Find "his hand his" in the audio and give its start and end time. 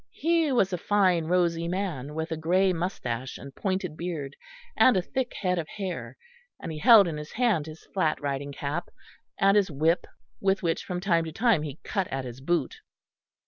7.17-7.85